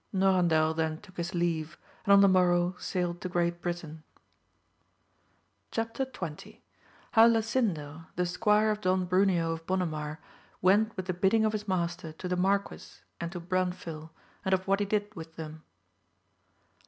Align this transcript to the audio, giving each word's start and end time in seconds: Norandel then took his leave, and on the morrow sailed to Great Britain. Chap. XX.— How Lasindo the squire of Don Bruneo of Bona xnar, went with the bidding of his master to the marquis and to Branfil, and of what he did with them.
Norandel 0.11 0.73
then 0.75 0.99
took 0.99 1.17
his 1.17 1.35
leave, 1.35 1.77
and 2.05 2.13
on 2.13 2.21
the 2.21 2.27
morrow 2.27 2.75
sailed 2.79 3.21
to 3.21 3.29
Great 3.29 3.61
Britain. 3.61 4.01
Chap. 5.69 5.93
XX.— 5.93 6.57
How 7.11 7.27
Lasindo 7.27 8.07
the 8.15 8.25
squire 8.25 8.71
of 8.71 8.81
Don 8.81 9.05
Bruneo 9.05 9.53
of 9.53 9.67
Bona 9.67 9.85
xnar, 9.85 10.17
went 10.59 10.97
with 10.97 11.05
the 11.05 11.13
bidding 11.13 11.45
of 11.45 11.53
his 11.53 11.67
master 11.67 12.11
to 12.13 12.27
the 12.27 12.35
marquis 12.35 13.03
and 13.19 13.31
to 13.31 13.39
Branfil, 13.39 14.09
and 14.43 14.55
of 14.55 14.67
what 14.67 14.79
he 14.79 14.87
did 14.87 15.13
with 15.15 15.35
them. 15.35 15.61